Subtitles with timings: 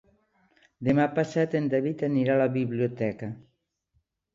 [0.87, 3.35] Demà passat en David anirà a la biblioteca.